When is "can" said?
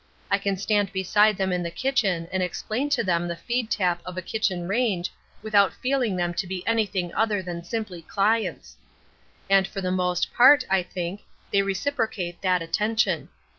0.39-0.57